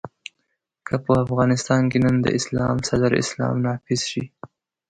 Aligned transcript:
که 0.87 0.95
په 1.05 1.11
افغانستان 1.25 1.81
کې 1.91 1.97
نن 2.05 2.15
د 2.25 2.27
اسلام 2.39 2.75
صدر 2.89 3.11
اسلام 3.21 3.55
نافذ 3.65 4.01
شي. 4.11 4.23